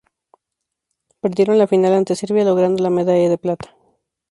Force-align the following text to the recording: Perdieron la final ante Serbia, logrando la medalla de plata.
Perdieron 1.19 1.59
la 1.59 1.67
final 1.67 1.93
ante 1.93 2.15
Serbia, 2.15 2.43
logrando 2.43 2.81
la 2.83 2.89
medalla 2.89 3.29
de 3.29 3.37
plata. 3.37 3.75